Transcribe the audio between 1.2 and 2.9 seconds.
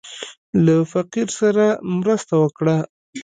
سره مرسته وکړه.